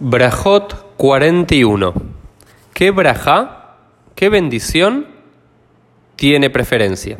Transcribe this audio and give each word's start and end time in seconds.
Brajot 0.00 0.96
41. 0.96 1.94
¿Qué 2.72 2.90
braja, 2.90 3.76
qué 4.16 4.28
bendición 4.28 5.06
tiene 6.16 6.50
preferencia? 6.50 7.18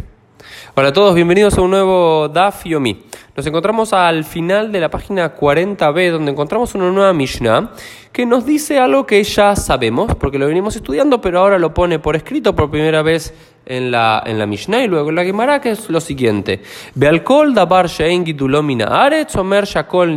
Hola 0.75 0.89
a 0.89 0.93
todos, 0.93 1.15
bienvenidos 1.15 1.57
a 1.57 1.63
un 1.63 1.71
nuevo 1.71 2.29
Daf 2.29 2.65
Yomi. 2.65 3.05
Nos 3.37 3.45
encontramos 3.47 3.93
al 3.93 4.23
final 4.23 4.71
de 4.71 4.79
la 4.79 4.89
página 4.91 5.35
40b, 5.35 6.13
donde 6.13 6.31
encontramos 6.31 6.73
una 6.77 6.93
nueva 6.93 7.13
Mishnah 7.13 7.73
que 8.13 8.25
nos 8.27 8.47
dice 8.47 8.79
algo 8.79 9.07
que 9.07 9.25
ya 9.25 9.57
sabemos, 9.57 10.15
porque 10.15 10.39
lo 10.39 10.47
venimos 10.47 10.77
estudiando, 10.77 11.21
pero 11.21 11.41
ahora 11.41 11.59
lo 11.59 11.75
pone 11.75 11.99
por 11.99 12.15
escrito 12.15 12.55
por 12.55 12.71
primera 12.71 13.03
vez 13.03 13.35
en 13.67 13.91
la, 13.91 14.23
en 14.25 14.39
la 14.39 14.47
Mishnah 14.47 14.85
y 14.85 14.87
luego 14.87 15.09
en 15.09 15.17
la 15.17 15.25
Gemara, 15.25 15.61
que 15.61 15.73
es 15.73 15.91
lo 15.91 16.01
siguiente. 16.01 16.63
dabar 16.95 17.87
omer 19.35 19.65
shakol 19.65 20.17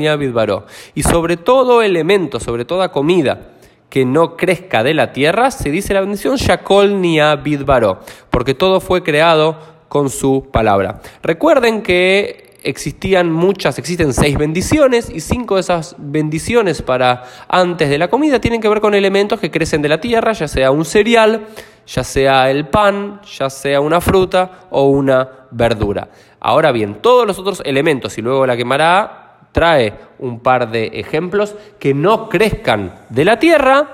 Y 0.94 1.02
sobre 1.02 1.38
todo 1.38 1.82
elemento, 1.82 2.40
sobre 2.40 2.66
toda 2.66 2.92
comida 2.92 3.54
que 3.90 4.06
no 4.06 4.38
crezca 4.38 4.84
de 4.84 4.94
la 4.94 5.12
tierra, 5.12 5.50
se 5.50 5.72
dice 5.72 5.96
la 5.96 6.02
bendición 6.02 6.36
shakol 6.36 7.02
niabidbaro, 7.02 8.02
porque 8.30 8.54
todo 8.54 8.80
fue 8.80 9.02
creado 9.02 9.58
con 9.88 10.12
su 10.12 10.50
palabra. 10.52 11.02
Recuerden 11.24 11.82
que 11.82 12.47
existían 12.64 13.32
muchas, 13.32 13.78
existen 13.80 14.14
seis 14.14 14.38
bendiciones 14.38 15.10
y 15.10 15.20
cinco 15.20 15.56
de 15.56 15.62
esas 15.62 15.96
bendiciones 15.98 16.82
para 16.82 17.24
antes 17.48 17.90
de 17.90 17.98
la 17.98 18.10
comida 18.10 18.40
tienen 18.40 18.62
que 18.62 18.70
ver 18.70 18.82
con 18.82 18.94
elementos 18.94 19.40
que 19.40 19.52
crecen 19.52 19.82
de 19.82 19.90
la 19.90 20.02
tierra, 20.02 20.34
ya 20.34 20.48
sea 20.48 20.72
un 20.72 20.86
cereal, 20.86 21.48
ya 21.86 22.04
sea 22.04 22.50
el 22.50 22.68
pan, 22.68 23.22
ya 23.38 23.50
sea 23.50 23.80
una 23.80 24.02
fruta 24.02 24.68
o 24.70 24.90
una 24.90 25.30
verdura. 25.52 26.10
Ahora 26.40 26.72
bien, 26.72 26.96
todos 27.02 27.26
los 27.26 27.40
otros 27.40 27.62
elementos, 27.66 28.18
y 28.18 28.22
luego 28.22 28.46
la 28.46 28.58
quemará, 28.58 29.40
trae 29.52 29.94
un 30.20 30.40
par 30.40 30.70
de 30.70 30.88
ejemplos 30.94 31.56
que 31.80 31.94
no 31.94 32.30
crezcan 32.30 32.94
de 33.10 33.26
la 33.26 33.40
tierra, 33.40 33.94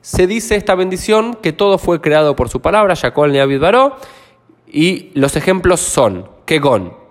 se 0.00 0.26
dice 0.26 0.56
esta 0.56 0.74
bendición 0.74 1.34
que 1.34 1.52
todo 1.52 1.78
fue 1.78 2.00
creado 2.00 2.34
por 2.34 2.48
su 2.48 2.60
palabra, 2.60 2.96
Jacob 2.96 3.28
Neavid 3.28 3.60
Baró, 3.60 3.96
y 4.66 5.10
los 5.14 5.36
ejemplos 5.36 5.80
son 5.80 6.28
Kegon, 6.46 7.01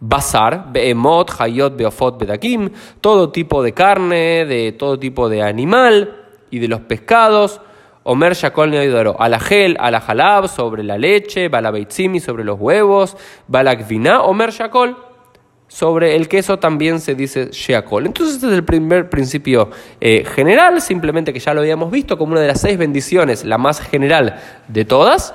Bazar, 0.00 0.72
Behemoth, 0.72 1.40
Hayot, 1.40 1.76
Beofot, 1.76 2.18
Bedakim, 2.18 2.70
todo 3.00 3.30
tipo 3.30 3.62
de 3.62 3.72
carne, 3.72 4.44
de 4.44 4.72
todo 4.72 4.98
tipo 4.98 5.28
de 5.28 5.42
animal 5.42 6.16
y 6.50 6.58
de 6.58 6.68
los 6.68 6.80
pescados. 6.80 7.60
Omer 8.04 8.34
Shakol 8.34 8.70
Neidoro, 8.70 9.16
Alajel, 9.18 9.76
Alajalab, 9.80 10.48
sobre 10.48 10.82
la 10.82 10.98
leche, 10.98 11.48
Balabeitzimi, 11.48 12.20
sobre 12.20 12.44
los 12.44 12.60
huevos, 12.60 13.16
Balakvina, 13.48 14.22
Omer 14.22 14.50
Shakol, 14.50 14.96
sobre 15.68 16.14
el 16.14 16.28
queso 16.28 16.58
también 16.58 17.00
se 17.00 17.14
dice 17.14 17.48
Sheakol. 17.50 18.06
Entonces 18.06 18.36
este 18.36 18.48
es 18.48 18.52
el 18.52 18.64
primer 18.64 19.08
principio 19.08 19.70
eh, 20.00 20.24
general, 20.24 20.82
simplemente 20.82 21.32
que 21.32 21.40
ya 21.40 21.54
lo 21.54 21.62
habíamos 21.62 21.90
visto 21.90 22.18
como 22.18 22.32
una 22.32 22.42
de 22.42 22.48
las 22.48 22.60
seis 22.60 22.76
bendiciones, 22.76 23.44
la 23.44 23.56
más 23.56 23.80
general 23.80 24.38
de 24.68 24.84
todas 24.84 25.34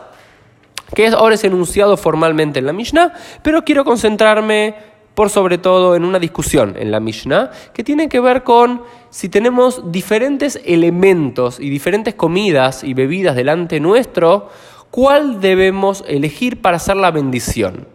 que 0.93 1.07
ahora 1.07 1.35
es 1.35 1.43
enunciado 1.43 1.97
formalmente 1.97 2.59
en 2.59 2.65
la 2.65 2.73
Mishnah, 2.73 3.13
pero 3.41 3.63
quiero 3.63 3.83
concentrarme 3.85 4.75
por 5.19 5.29
sobre 5.29 5.57
todo 5.57 5.95
en 5.97 6.05
una 6.05 6.17
discusión 6.17 6.75
en 6.79 6.91
la 6.91 7.01
Mishnah 7.01 7.51
que 7.73 7.83
tiene 7.83 8.07
que 8.07 8.21
ver 8.21 8.43
con 8.43 8.83
si 9.09 9.27
tenemos 9.27 9.91
diferentes 9.91 10.61
elementos 10.65 11.59
y 11.59 11.69
diferentes 11.69 12.15
comidas 12.15 12.83
y 12.83 12.93
bebidas 12.93 13.35
delante 13.35 13.81
nuestro, 13.81 14.49
¿cuál 14.91 15.41
debemos 15.41 16.05
elegir 16.07 16.61
para 16.61 16.77
hacer 16.77 16.95
la 16.95 17.11
bendición? 17.11 17.87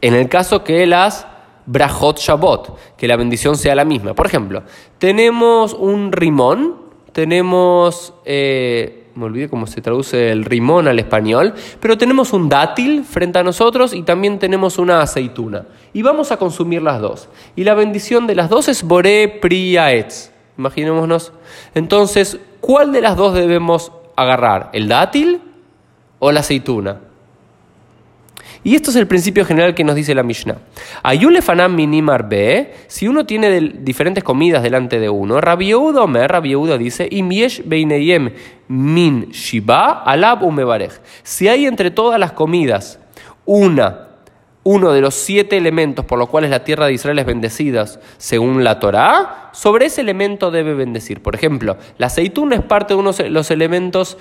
En 0.00 0.14
el 0.14 0.28
caso 0.28 0.64
que 0.64 0.86
las 0.86 1.26
brajot 1.66 2.18
shabot, 2.18 2.78
que 2.96 3.08
la 3.08 3.16
bendición 3.16 3.56
sea 3.56 3.74
la 3.74 3.84
misma. 3.84 4.14
Por 4.14 4.26
ejemplo, 4.26 4.62
tenemos 4.98 5.74
un 5.74 6.12
rimón, 6.12 6.76
tenemos... 7.12 8.14
Eh, 8.24 9.03
me 9.14 9.24
olvidé 9.24 9.48
cómo 9.48 9.66
se 9.66 9.80
traduce 9.80 10.30
el 10.30 10.44
rimón 10.44 10.88
al 10.88 10.98
español, 10.98 11.54
pero 11.80 11.96
tenemos 11.96 12.32
un 12.32 12.48
dátil 12.48 13.04
frente 13.04 13.38
a 13.38 13.42
nosotros 13.42 13.94
y 13.94 14.02
también 14.02 14.38
tenemos 14.38 14.78
una 14.78 15.00
aceituna. 15.00 15.66
Y 15.92 16.02
vamos 16.02 16.32
a 16.32 16.36
consumir 16.36 16.82
las 16.82 17.00
dos. 17.00 17.28
Y 17.56 17.64
la 17.64 17.74
bendición 17.74 18.26
de 18.26 18.34
las 18.34 18.50
dos 18.50 18.68
es 18.68 18.82
Boré 18.82 19.28
Priaetz. 19.28 20.30
Imaginémonos. 20.58 21.32
Entonces, 21.74 22.38
¿cuál 22.60 22.92
de 22.92 23.00
las 23.00 23.16
dos 23.16 23.34
debemos 23.34 23.92
agarrar? 24.16 24.70
¿El 24.72 24.88
dátil 24.88 25.40
o 26.18 26.32
la 26.32 26.40
aceituna? 26.40 27.00
Y 28.64 28.74
esto 28.74 28.88
es 28.90 28.96
el 28.96 29.06
principio 29.06 29.44
general 29.44 29.74
que 29.74 29.84
nos 29.84 29.94
dice 29.94 30.14
la 30.14 30.22
Mishnah. 30.22 30.56
Ayulefanam 31.02 31.74
minimar 31.74 32.26
be, 32.26 32.72
si 32.86 33.06
uno 33.06 33.26
tiene 33.26 33.60
diferentes 33.60 34.24
comidas 34.24 34.62
delante 34.62 34.98
de 34.98 35.10
uno, 35.10 35.38
Rabbi 35.38 35.74
Omer, 35.74 36.30
Rabbi 36.30 36.54
dice, 36.78 37.06
imiesh 37.10 37.62
beineyem 37.66 38.30
min 38.68 39.30
shiba 39.32 40.02
alab 40.02 40.42
umebarej. 40.42 40.92
Si 41.22 41.46
hay 41.46 41.66
entre 41.66 41.90
todas 41.90 42.18
las 42.18 42.32
comidas 42.32 42.98
una, 43.44 44.08
uno 44.62 44.92
de 44.92 45.02
los 45.02 45.14
siete 45.14 45.58
elementos 45.58 46.06
por 46.06 46.18
los 46.18 46.30
cuales 46.30 46.50
la 46.50 46.64
tierra 46.64 46.86
de 46.86 46.94
Israel 46.94 47.18
es 47.18 47.26
bendecida 47.26 47.84
según 48.16 48.64
la 48.64 48.80
Torá, 48.80 49.50
sobre 49.52 49.86
ese 49.86 50.00
elemento 50.00 50.50
debe 50.50 50.72
bendecir. 50.72 51.22
Por 51.22 51.34
ejemplo, 51.34 51.76
la 51.98 52.06
aceituna 52.06 52.56
es 52.56 52.62
parte 52.62 52.94
de 52.94 53.00
uno 53.00 53.12
de 53.12 53.28
los 53.28 53.50
elementos 53.50 54.16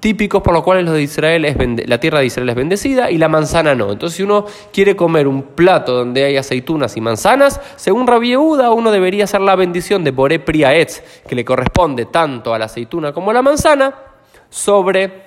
típicos 0.00 0.42
por 0.42 0.52
los 0.52 0.62
cuales 0.62 0.84
los 0.84 0.94
de 0.94 1.02
Israel 1.02 1.44
es 1.44 1.56
la 1.88 1.98
tierra 1.98 2.20
de 2.20 2.26
Israel 2.26 2.48
es 2.48 2.54
bendecida 2.54 3.10
y 3.10 3.18
la 3.18 3.28
manzana 3.28 3.74
no. 3.74 3.92
Entonces, 3.92 4.16
si 4.16 4.22
uno 4.22 4.46
quiere 4.72 4.94
comer 4.94 5.26
un 5.26 5.42
plato 5.42 5.94
donde 5.94 6.24
hay 6.24 6.36
aceitunas 6.36 6.96
y 6.96 7.00
manzanas, 7.00 7.60
según 7.76 8.06
Rabbi 8.06 8.28
Yehuda, 8.28 8.72
uno 8.72 8.90
debería 8.90 9.24
hacer 9.24 9.40
la 9.40 9.56
bendición 9.56 10.04
de 10.04 10.10
Boré 10.10 10.38
Priaetz, 10.38 11.02
que 11.26 11.34
le 11.34 11.44
corresponde 11.44 12.06
tanto 12.06 12.54
a 12.54 12.58
la 12.58 12.66
aceituna 12.66 13.12
como 13.12 13.30
a 13.30 13.34
la 13.34 13.42
manzana, 13.42 13.94
sobre 14.50 15.26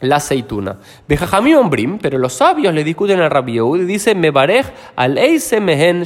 la 0.00 0.16
aceituna. 0.16 0.76
Bejajamí 1.08 1.54
ombrim, 1.54 1.98
pero 1.98 2.18
los 2.18 2.34
sabios 2.34 2.74
le 2.74 2.84
discuten 2.84 3.20
a 3.20 3.28
Rabbi 3.28 3.54
Yehuda 3.54 3.82
y 3.82 3.86
dicen, 3.86 4.20
me 4.20 4.30
barej 4.30 4.66
al 4.94 5.16
eise 5.18 5.60
mehen. 5.60 6.04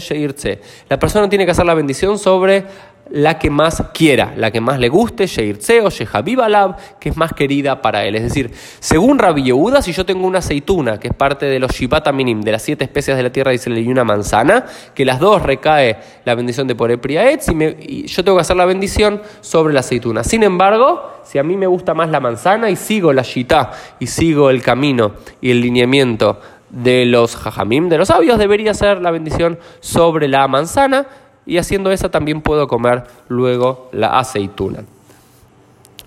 La 0.89 0.99
persona 0.99 1.29
tiene 1.29 1.45
que 1.45 1.51
hacer 1.51 1.67
la 1.67 1.75
bendición 1.75 2.19
sobre 2.19 2.65
la 3.11 3.39
que 3.39 3.51
más 3.51 3.83
quiera, 3.93 4.35
la 4.37 4.51
que 4.51 4.61
más 4.61 4.79
le 4.79 4.89
guste, 4.89 5.27
Sheirtse 5.27 5.81
o 5.83 5.91
Shehabibalab, 5.91 6.77
que 6.99 7.09
es 7.09 7.17
más 7.17 7.33
querida 7.33 7.83
para 7.83 8.05
él. 8.05 8.15
Es 8.15 8.23
decir, 8.23 8.53
según 8.79 9.19
Rabbi 9.19 9.43
Yehuda, 9.45 9.83
si 9.83 9.93
yo 9.93 10.07
tengo 10.07 10.27
una 10.27 10.39
aceituna, 10.39 10.99
que 10.99 11.09
es 11.09 11.15
parte 11.15 11.47
de 11.47 11.59
los 11.59 11.73
Shibata 11.73 12.13
Minim, 12.13 12.41
de 12.41 12.53
las 12.53 12.63
siete 12.63 12.85
especies 12.85 13.17
de 13.17 13.23
la 13.23 13.31
tierra, 13.31 13.51
dice 13.51 13.71
y 13.71 13.89
una 13.89 14.05
manzana, 14.05 14.67
que 14.95 15.05
las 15.05 15.19
dos 15.19 15.43
recae 15.43 15.99
la 16.25 16.35
bendición 16.35 16.67
de 16.67 16.75
Pore 16.75 16.99
Priaetz, 16.99 17.49
y, 17.49 17.65
y 17.81 18.07
yo 18.07 18.25
tengo 18.25 18.39
que 18.39 18.43
hacer 18.43 18.57
la 18.57 18.65
bendición 18.65 19.23
sobre 19.41 19.75
la 19.75 19.81
aceituna. 19.81 20.25
Sin 20.25 20.43
embargo, 20.43 21.21
si 21.25 21.39
a 21.39 21.43
mí 21.43 21.57
me 21.57 21.67
gusta 21.67 21.95
más 21.95 22.11
la 22.11 22.21
manzana 22.21 22.71
y 22.71 22.77
sigo 22.77 23.13
la 23.13 23.23
Shita, 23.23 23.73
y 23.99 24.07
sigo 24.07 24.51
el 24.51 24.63
camino 24.63 25.13
y 25.41 25.51
el 25.51 25.61
lineamiento 25.61 26.41
de 26.71 27.05
los 27.05 27.37
Jajamim, 27.37 27.89
de 27.89 27.99
los 27.99 28.09
sabios, 28.09 28.39
debería 28.39 28.75
ser 28.75 29.03
la 29.03 29.11
bendición 29.11 29.59
sobre 29.81 30.29
la 30.29 30.47
manzana 30.47 31.07
y 31.47 31.59
haciendo 31.59 31.91
esa 31.91 32.11
también 32.11 32.43
puedo 32.43 32.69
comer 32.69 33.05
luego 33.29 33.89
la 33.93 34.19
aceituna. 34.19 34.85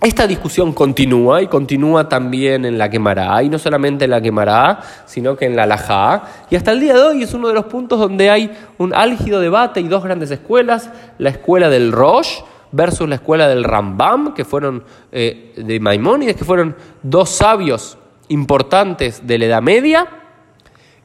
Esta 0.04 0.28
discusión 0.28 0.74
continúa 0.74 1.42
y 1.42 1.48
continúa 1.48 2.10
también 2.10 2.66
en 2.66 2.78
la 2.78 2.90
quemará, 2.90 3.42
y 3.42 3.48
no 3.48 3.58
solamente 3.58 4.04
en 4.04 4.12
la 4.12 4.20
quemará, 4.20 4.82
sino 5.06 5.38
que 5.38 5.46
en 5.46 5.56
la 5.56 5.66
lajá. 5.66 6.24
Y 6.50 6.58
hasta 6.58 6.72
el 6.72 6.82
día 6.82 6.94
de 6.94 7.02
hoy 7.02 7.24
es 7.24 7.34
uno 7.34 7.48
de 7.48 7.54
los 7.54 7.66
puntos 7.66 8.00
donde 8.00 8.30
hay 8.30 8.52
un 8.78 8.94
álgido 8.94 9.40
debate 9.40 9.80
y 9.80 9.88
dos 9.88 10.04
grandes 10.04 10.30
escuelas, 10.30 10.90
la 11.20 11.30
escuela 11.30 11.70
del 11.70 11.94
Rosh 11.94 12.42
versus 12.74 13.08
la 13.08 13.16
escuela 13.16 13.48
del 13.48 13.64
Rambam, 13.64 14.34
que 14.34 14.44
fueron 14.44 14.84
eh, 15.14 15.54
de 15.56 15.80
Maimónides, 15.80 16.36
que 16.36 16.44
fueron 16.44 16.76
dos 17.02 17.30
sabios 17.30 17.98
importantes 18.28 19.26
de 19.26 19.38
la 19.38 19.46
Edad 19.46 19.62
Media, 19.62 20.22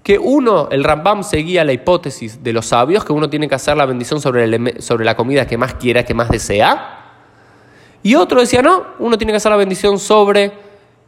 que 0.09 0.19
uno, 0.19 0.71
el 0.71 0.85
Rambam 0.85 1.23
seguía 1.23 1.65
la 1.65 1.75
hipótesis 1.75 2.43
de 2.43 2.55
los 2.55 2.65
sabios, 2.65 3.05
que 3.05 3.13
uno 3.13 3.29
tiene 3.29 3.47
que 3.47 3.55
hacer 3.55 3.77
la 3.77 3.85
bendición 3.85 4.23
sobre, 4.23 4.81
sobre 4.81 5.05
la 5.05 5.15
comida 5.15 5.47
que 5.47 5.59
más 5.59 5.75
quiera, 5.75 6.03
que 6.03 6.15
más 6.15 6.31
desea. 6.31 7.11
Y 8.03 8.15
otro 8.15 8.41
decía, 8.41 8.63
no, 8.63 8.87
uno 9.01 9.19
tiene 9.19 9.35
que 9.35 9.37
hacer 9.37 9.51
la 9.51 9.59
bendición 9.59 9.99
sobre 9.99 10.51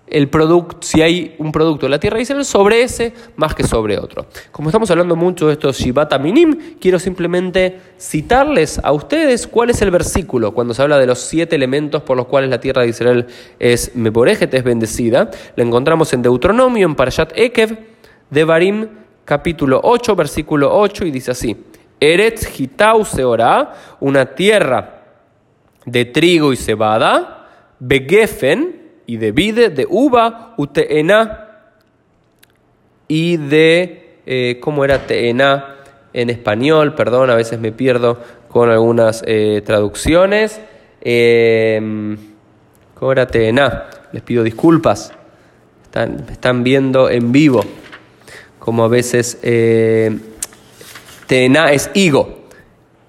el 0.06 0.28
producto, 0.28 0.76
si 0.82 1.00
hay 1.00 1.34
un 1.38 1.50
producto 1.50 1.86
de 1.86 1.90
la 1.90 1.98
tierra 1.98 2.18
de 2.18 2.24
Israel, 2.24 2.44
sobre 2.44 2.82
ese 2.82 3.14
más 3.36 3.54
que 3.54 3.64
sobre 3.64 3.98
otro. 3.98 4.26
Como 4.52 4.68
estamos 4.68 4.90
hablando 4.90 5.16
mucho 5.16 5.46
de 5.46 5.54
estos 5.54 5.78
Shibata 5.78 6.18
Minim, 6.18 6.74
quiero 6.78 6.98
simplemente 6.98 7.80
citarles 7.98 8.82
a 8.84 8.92
ustedes 8.92 9.46
cuál 9.46 9.70
es 9.70 9.80
el 9.80 9.90
versículo 9.90 10.52
cuando 10.52 10.74
se 10.74 10.82
habla 10.82 10.98
de 10.98 11.06
los 11.06 11.20
siete 11.20 11.56
elementos 11.56 12.02
por 12.02 12.18
los 12.18 12.26
cuales 12.26 12.50
la 12.50 12.60
tierra 12.60 12.82
de 12.82 12.88
Israel 12.88 13.28
es 13.58 13.96
Meporejete, 13.96 14.58
es 14.58 14.64
bendecida. 14.64 15.30
Lo 15.56 15.64
encontramos 15.64 16.12
en 16.12 16.20
Deuteronomio, 16.20 16.86
en 16.86 16.94
Parashat 16.94 17.32
Ekev, 17.34 17.78
de 18.30 18.44
Barim, 18.44 18.88
capítulo 19.24 19.80
8, 19.82 20.16
versículo 20.16 20.74
8, 20.76 21.04
y 21.06 21.10
dice 21.10 21.32
así: 21.32 21.56
Eretz 21.98 22.58
Hitau 22.58 23.04
Seorá, 23.04 23.74
una 24.00 24.34
tierra 24.34 25.02
de 25.84 26.04
trigo 26.04 26.52
y 26.52 26.56
cebada, 26.56 27.48
Begefen, 27.78 28.80
y 29.06 29.16
de 29.16 29.32
vide, 29.32 29.70
de 29.70 29.86
uva, 29.88 30.54
Uteena, 30.56 31.48
y 33.08 33.36
de, 33.38 34.18
eh, 34.24 34.58
¿cómo 34.60 34.84
era 34.84 35.06
Teena 35.06 35.78
en 36.12 36.30
español? 36.30 36.94
Perdón, 36.94 37.30
a 37.30 37.34
veces 37.34 37.58
me 37.58 37.72
pierdo 37.72 38.18
con 38.48 38.70
algunas 38.70 39.24
eh, 39.26 39.62
traducciones. 39.66 40.60
Eh, 41.00 42.16
Tena. 43.30 43.86
Les 44.12 44.22
pido 44.22 44.44
disculpas. 44.44 45.12
Están, 45.84 46.26
están 46.30 46.62
viendo 46.62 47.10
en 47.10 47.32
vivo. 47.32 47.64
Como 48.60 48.84
a 48.84 48.88
veces 48.88 49.40
eh, 49.42 50.16
Tena 51.26 51.72
es 51.72 51.90
higo. 51.94 52.38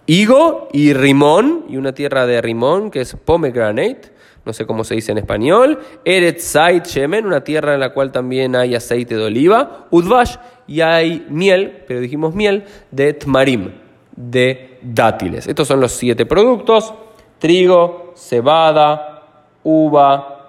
Higo 0.08 0.70
y 0.74 0.94
rimón, 0.94 1.66
y 1.70 1.78
una 1.78 1.94
tierra 1.94 2.26
de 2.26 2.42
rimón 2.42 2.90
que 2.90 3.02
es 3.02 3.16
pomegranate 3.16 4.12
no 4.44 4.54
sé 4.54 4.66
cómo 4.66 4.84
se 4.84 4.96
dice 4.96 5.12
en 5.12 5.20
español. 5.20 5.80
Eretz 6.04 6.56
Shemen, 6.86 7.26
una 7.26 7.44
tierra 7.44 7.76
en 7.76 7.80
la 7.80 7.94
cual 7.94 8.12
también 8.12 8.56
hay 8.56 8.74
aceite 8.74 9.16
de 9.16 9.26
oliva. 9.26 9.88
Udvash, 9.92 10.38
y 10.68 10.82
hay 10.82 11.26
miel, 11.30 11.84
pero 11.88 12.00
dijimos 12.00 12.34
miel, 12.34 12.64
de 12.90 13.14
Tmarim, 13.14 13.72
de 14.16 14.80
dátiles. 14.82 15.48
Estos 15.48 15.68
son 15.68 15.80
los 15.80 15.92
siete 15.92 16.26
productos: 16.26 16.94
trigo, 17.38 18.14
cebada, 18.16 19.24
uva, 19.64 20.41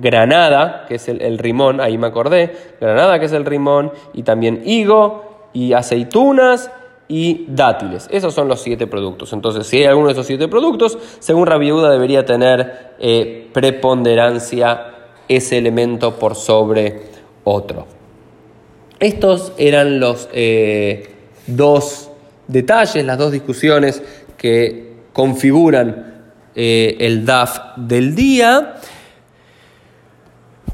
granada, 0.00 0.84
que 0.88 0.96
es 0.96 1.08
el, 1.08 1.20
el, 1.22 1.38
rimón, 1.38 1.80
ahí 1.80 1.98
me 1.98 2.06
acordé, 2.06 2.56
granada, 2.80 3.18
que 3.18 3.26
es 3.26 3.32
el 3.32 3.44
rimón, 3.44 3.92
y 4.12 4.22
también 4.22 4.62
higo, 4.64 5.50
y 5.52 5.72
aceitunas, 5.72 6.70
y 7.08 7.44
dátiles. 7.48 8.08
Esos 8.10 8.32
son 8.32 8.48
los 8.48 8.62
siete 8.62 8.86
productos. 8.86 9.34
Entonces, 9.34 9.66
si 9.66 9.78
hay 9.78 9.84
alguno 9.84 10.06
de 10.06 10.12
esos 10.12 10.26
siete 10.26 10.48
productos, 10.48 10.96
según 11.18 11.46
Rabiuda 11.46 11.90
debería 11.90 12.24
tener 12.24 12.94
eh, 12.98 13.50
preponderancia 13.52 14.94
ese 15.28 15.58
elemento 15.58 16.18
por 16.18 16.34
sobre 16.34 17.02
otro. 17.44 17.86
Estos 18.98 19.52
eran 19.58 20.00
los 20.00 20.28
eh, 20.32 21.14
dos 21.46 22.10
detalles, 22.48 23.04
las 23.04 23.18
dos 23.18 23.32
discusiones 23.32 24.02
que 24.36 24.92
configuran 25.12 26.22
eh, 26.54 26.96
el 27.00 27.26
DAF 27.26 27.58
del 27.76 28.14
día. 28.14 28.74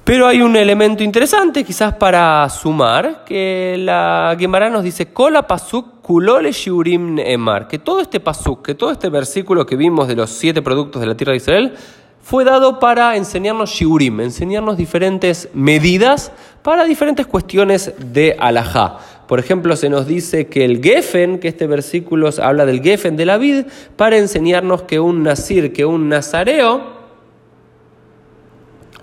Pero 0.08 0.26
hay 0.26 0.40
un 0.40 0.56
elemento 0.56 1.04
interesante, 1.04 1.64
quizás 1.64 1.92
para 1.96 2.48
sumar, 2.48 3.24
que 3.26 3.76
la 3.78 4.34
Gemara 4.38 4.70
nos 4.70 4.82
dice, 4.82 5.12
Kola 5.12 5.46
pasuk 5.46 6.00
kulole 6.00 6.50
shiurim 6.50 7.18
emar, 7.18 7.68
que 7.68 7.78
todo 7.78 8.00
este 8.00 8.18
pasuk, 8.18 8.64
que 8.64 8.74
todo 8.74 8.90
este 8.90 9.10
versículo 9.10 9.66
que 9.66 9.76
vimos 9.76 10.08
de 10.08 10.16
los 10.16 10.30
siete 10.30 10.62
productos 10.62 11.02
de 11.02 11.08
la 11.08 11.14
tierra 11.14 11.32
de 11.32 11.36
Israel, 11.36 11.74
fue 12.22 12.44
dado 12.44 12.78
para 12.78 13.16
enseñarnos 13.16 13.68
shiurim, 13.68 14.20
enseñarnos 14.20 14.78
diferentes 14.78 15.50
medidas 15.52 16.32
para 16.62 16.86
diferentes 16.86 17.26
cuestiones 17.26 17.92
de 17.98 18.34
alajá. 18.38 19.00
Por 19.26 19.38
ejemplo, 19.38 19.76
se 19.76 19.90
nos 19.90 20.06
dice 20.06 20.46
que 20.46 20.64
el 20.64 20.82
Gefen, 20.82 21.38
que 21.38 21.48
este 21.48 21.66
versículo 21.66 22.30
habla 22.42 22.64
del 22.64 22.80
Gefen 22.80 23.18
de 23.18 23.26
la 23.26 23.36
vid, 23.36 23.66
para 23.96 24.16
enseñarnos 24.16 24.84
que 24.84 25.00
un 25.00 25.22
nazir, 25.22 25.74
que 25.74 25.84
un 25.84 26.08
nazareo, 26.08 26.96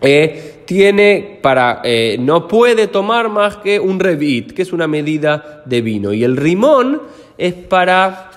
eh, 0.01 0.54
tiene 0.65 1.39
para, 1.41 1.81
eh, 1.83 2.17
no 2.19 2.47
puede 2.47 2.87
tomar 2.87 3.29
más 3.29 3.57
que 3.57 3.79
un 3.79 3.99
revit, 3.99 4.51
que 4.53 4.61
es 4.61 4.73
una 4.73 4.87
medida 4.87 5.63
de 5.65 5.81
vino. 5.81 6.13
Y 6.13 6.23
el 6.23 6.37
rimón 6.37 7.01
es 7.37 7.53
para... 7.53 8.31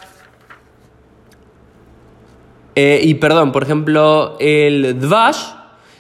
Eh, 2.75 3.01
y 3.03 3.15
perdón, 3.15 3.51
por 3.51 3.65
ejemplo, 3.65 4.37
el 4.39 5.01
dvash 5.01 5.39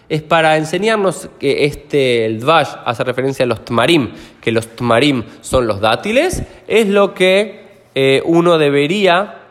es 0.09 0.23
para 0.23 0.57
enseñarnos 0.57 1.29
que 1.41 1.65
este, 1.65 2.25
el 2.25 2.41
dvash 2.41 2.69
hace 2.85 3.03
referencia 3.03 3.45
a 3.45 3.49
los 3.49 3.65
tmarim, 3.65 4.11
que 4.41 4.53
los 4.53 4.69
tmarim 4.69 5.25
son 5.41 5.67
los 5.67 5.81
dátiles, 5.81 6.45
es 6.69 6.89
lo 6.89 7.15
que 7.15 7.67
uno 8.25 8.59
debería 8.59 9.48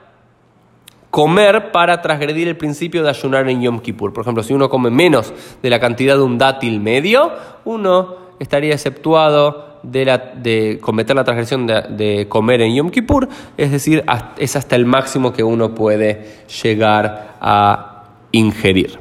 comer 1.12 1.72
para 1.72 2.02
transgredir 2.02 2.48
el 2.48 2.58
principio 2.58 3.04
de 3.04 3.10
ayunar 3.10 3.50
en 3.50 3.62
Yom 3.62 3.80
Kippur. 3.80 4.14
Por 4.14 4.24
ejemplo, 4.24 4.44
si 4.44 4.54
uno 4.54 4.70
come 4.70 4.90
menos 4.90 5.34
de 5.62 5.70
la 5.70 5.80
cantidad 5.80 6.16
de 6.16 6.24
un 6.24 6.38
dátil 6.38 6.80
medio, 6.80 7.32
uno 7.66 8.16
estaría 8.40 8.74
exceptuado 8.74 9.80
de, 9.84 10.80
cometer 10.82 11.16
la 11.16 11.24
transgresión 11.24 11.68
de, 11.68 12.26
comer 12.30 12.62
en 12.62 12.76
Yom 12.76 12.90
Kippur, 12.90 13.30
es 13.58 13.72
decir, 13.72 14.04
es 14.38 14.56
hasta 14.56 14.76
el 14.76 14.86
máximo 14.86 15.34
que 15.34 15.44
uno 15.44 15.74
puede 15.74 16.46
llegar 16.64 17.36
a 17.40 18.04
ingerir. 18.32 19.00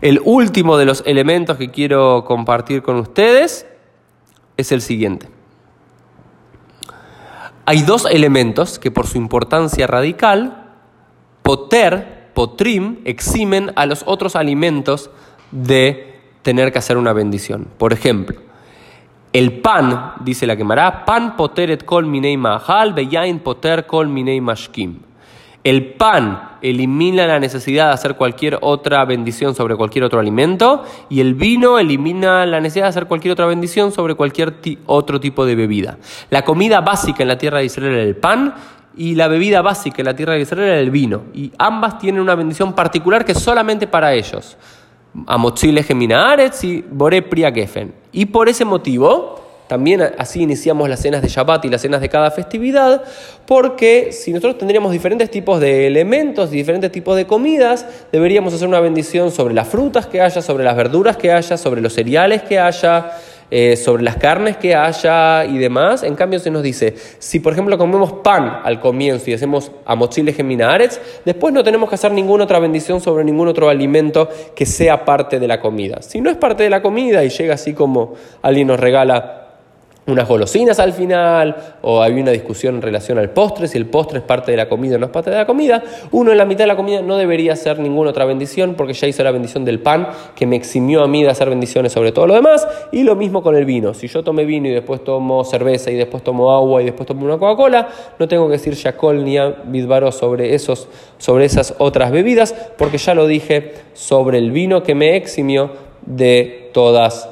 El 0.00 0.20
último 0.24 0.76
de 0.76 0.84
los 0.84 1.02
elementos 1.06 1.56
que 1.56 1.70
quiero 1.70 2.24
compartir 2.24 2.82
con 2.82 2.96
ustedes 2.96 3.66
es 4.56 4.72
el 4.72 4.80
siguiente. 4.80 5.28
Hay 7.64 7.82
dos 7.82 8.06
elementos 8.10 8.78
que 8.78 8.90
por 8.90 9.06
su 9.06 9.18
importancia 9.18 9.86
radical 9.86 10.61
poter, 11.42 12.30
potrim, 12.34 12.98
eximen 13.04 13.72
a 13.76 13.86
los 13.86 14.02
otros 14.06 14.36
alimentos 14.36 15.10
de 15.50 16.20
tener 16.42 16.72
que 16.72 16.78
hacer 16.78 16.96
una 16.96 17.12
bendición. 17.12 17.68
Por 17.78 17.92
ejemplo, 17.92 18.40
el 19.32 19.60
pan, 19.60 20.14
dice 20.20 20.46
la 20.46 20.56
quemará, 20.56 21.04
pan 21.06 21.36
poteret 21.36 21.84
kol 21.84 22.06
minei 22.06 22.36
mahal, 22.36 22.92
beyain 22.92 23.38
poter 23.40 23.86
kol 23.86 24.08
minei 24.08 24.40
mashkim. 24.40 24.98
El 25.64 25.94
pan 25.94 26.58
elimina 26.60 27.26
la 27.26 27.38
necesidad 27.38 27.86
de 27.86 27.92
hacer 27.92 28.16
cualquier 28.16 28.58
otra 28.60 29.04
bendición 29.04 29.54
sobre 29.54 29.76
cualquier 29.76 30.04
otro 30.04 30.18
alimento 30.18 30.84
y 31.08 31.20
el 31.20 31.34
vino 31.34 31.78
elimina 31.78 32.44
la 32.46 32.60
necesidad 32.60 32.86
de 32.86 32.90
hacer 32.90 33.06
cualquier 33.06 33.32
otra 33.32 33.46
bendición 33.46 33.92
sobre 33.92 34.16
cualquier 34.16 34.54
otro 34.86 35.20
tipo 35.20 35.46
de 35.46 35.54
bebida. 35.54 35.98
La 36.30 36.42
comida 36.42 36.80
básica 36.80 37.22
en 37.22 37.28
la 37.28 37.38
tierra 37.38 37.58
de 37.58 37.66
Israel 37.66 37.94
era 37.94 38.02
el 38.02 38.16
pan 38.16 38.54
y 38.96 39.14
la 39.14 39.28
bebida 39.28 39.62
básica 39.62 40.02
en 40.02 40.06
la 40.06 40.16
tierra 40.16 40.34
de 40.34 40.40
Israel 40.40 40.68
era 40.68 40.78
el 40.78 40.90
vino. 40.90 41.22
Y 41.34 41.52
ambas 41.58 41.98
tienen 41.98 42.20
una 42.20 42.34
bendición 42.34 42.74
particular 42.74 43.24
que 43.24 43.32
es 43.32 43.38
solamente 43.38 43.86
para 43.86 44.12
ellos. 44.12 44.56
Amotzile 45.26 45.82
Geminaaretz 45.82 46.64
y 46.64 46.84
Bore 46.90 47.22
Priya 47.22 47.52
Y 48.12 48.26
por 48.26 48.48
ese 48.48 48.64
motivo, 48.64 49.42
también 49.72 50.02
así 50.18 50.42
iniciamos 50.42 50.88
las 50.88 51.00
cenas 51.00 51.22
de 51.22 51.28
Shabbat 51.28 51.64
y 51.64 51.68
las 51.68 51.80
cenas 51.80 52.00
de 52.00 52.08
cada 52.08 52.30
festividad, 52.30 53.02
porque 53.46 54.12
si 54.12 54.32
nosotros 54.32 54.58
tendríamos 54.58 54.92
diferentes 54.92 55.30
tipos 55.30 55.60
de 55.60 55.86
elementos 55.86 56.50
diferentes 56.50 56.92
tipos 56.92 57.16
de 57.16 57.26
comidas, 57.26 57.86
deberíamos 58.10 58.52
hacer 58.52 58.68
una 58.68 58.80
bendición 58.80 59.30
sobre 59.30 59.54
las 59.54 59.68
frutas 59.68 60.06
que 60.06 60.20
haya, 60.20 60.42
sobre 60.42 60.64
las 60.64 60.76
verduras 60.76 61.16
que 61.16 61.32
haya, 61.32 61.56
sobre 61.56 61.80
los 61.80 61.94
cereales 61.94 62.42
que 62.42 62.58
haya, 62.58 63.12
eh, 63.54 63.76
sobre 63.76 64.02
las 64.02 64.16
carnes 64.16 64.56
que 64.56 64.74
haya 64.74 65.44
y 65.44 65.58
demás. 65.58 66.04
En 66.04 66.14
cambio, 66.14 66.38
se 66.38 66.50
nos 66.50 66.62
dice, 66.62 66.94
si 67.18 67.38
por 67.38 67.52
ejemplo 67.52 67.76
comemos 67.76 68.10
pan 68.24 68.60
al 68.64 68.80
comienzo 68.80 69.30
y 69.30 69.34
hacemos 69.34 69.70
amochiles 69.84 70.34
geminares, 70.34 70.98
después 71.26 71.52
no 71.52 71.62
tenemos 71.62 71.90
que 71.90 71.96
hacer 71.96 72.12
ninguna 72.12 72.44
otra 72.44 72.58
bendición 72.60 73.02
sobre 73.02 73.24
ningún 73.24 73.48
otro 73.48 73.68
alimento 73.68 74.26
que 74.56 74.64
sea 74.64 75.04
parte 75.04 75.38
de 75.38 75.46
la 75.46 75.60
comida. 75.60 76.00
Si 76.00 76.22
no 76.22 76.30
es 76.30 76.38
parte 76.38 76.62
de 76.62 76.70
la 76.70 76.80
comida 76.80 77.22
y 77.24 77.28
llega 77.28 77.52
así 77.52 77.74
como 77.74 78.14
alguien 78.40 78.68
nos 78.68 78.80
regala 78.80 79.41
unas 80.06 80.28
golosinas 80.28 80.80
al 80.80 80.92
final, 80.92 81.76
o 81.82 82.02
hay 82.02 82.20
una 82.20 82.32
discusión 82.32 82.74
en 82.74 82.82
relación 82.82 83.18
al 83.18 83.30
postre, 83.30 83.68
si 83.68 83.78
el 83.78 83.86
postre 83.86 84.18
es 84.18 84.24
parte 84.24 84.50
de 84.50 84.56
la 84.56 84.68
comida 84.68 84.96
o 84.96 84.98
no 84.98 85.06
es 85.06 85.12
parte 85.12 85.30
de 85.30 85.36
la 85.36 85.46
comida, 85.46 85.82
uno 86.10 86.32
en 86.32 86.38
la 86.38 86.44
mitad 86.44 86.64
de 86.64 86.68
la 86.68 86.76
comida 86.76 87.02
no 87.02 87.16
debería 87.16 87.52
hacer 87.52 87.78
ninguna 87.78 88.10
otra 88.10 88.24
bendición 88.24 88.74
porque 88.74 88.94
ya 88.94 89.06
hizo 89.06 89.22
la 89.22 89.30
bendición 89.30 89.64
del 89.64 89.78
pan 89.78 90.08
que 90.34 90.46
me 90.46 90.56
eximió 90.56 91.04
a 91.04 91.08
mí 91.08 91.22
de 91.22 91.30
hacer 91.30 91.48
bendiciones 91.48 91.92
sobre 91.92 92.10
todo 92.10 92.26
lo 92.26 92.34
demás, 92.34 92.66
y 92.90 93.04
lo 93.04 93.14
mismo 93.14 93.42
con 93.42 93.54
el 93.54 93.64
vino, 93.64 93.94
si 93.94 94.08
yo 94.08 94.24
tomé 94.24 94.44
vino 94.44 94.68
y 94.68 94.72
después 94.72 95.04
tomo 95.04 95.44
cerveza 95.44 95.90
y 95.92 95.94
después 95.94 96.24
tomo 96.24 96.52
agua 96.52 96.82
y 96.82 96.86
después 96.86 97.06
tomo 97.06 97.24
una 97.24 97.38
Coca-Cola, 97.38 97.88
no 98.18 98.26
tengo 98.26 98.46
que 98.46 98.52
decir 98.52 98.74
Shakol 98.74 99.24
ni 99.24 99.38
Bidbaro 99.66 100.10
sobre, 100.10 100.54
esos, 100.54 100.88
sobre 101.18 101.44
esas 101.44 101.74
otras 101.78 102.10
bebidas 102.10 102.54
porque 102.76 102.98
ya 102.98 103.14
lo 103.14 103.26
dije 103.26 103.74
sobre 103.94 104.38
el 104.38 104.50
vino 104.50 104.82
que 104.82 104.94
me 104.94 105.16
eximió 105.16 105.70
de 106.04 106.70
todas 106.72 107.28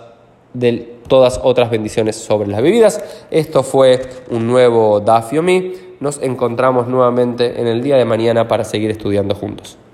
del 0.54 0.99
todas 1.10 1.40
otras 1.42 1.70
bendiciones 1.70 2.16
sobre 2.16 2.48
las 2.48 2.62
bebidas. 2.62 3.04
Esto 3.30 3.62
fue 3.62 4.00
un 4.30 4.46
nuevo 4.46 5.00
Dafiomi. 5.00 5.74
Nos 5.98 6.22
encontramos 6.22 6.86
nuevamente 6.86 7.60
en 7.60 7.66
el 7.66 7.82
día 7.82 7.96
de 7.96 8.06
mañana 8.06 8.48
para 8.48 8.64
seguir 8.64 8.90
estudiando 8.90 9.34
juntos. 9.34 9.76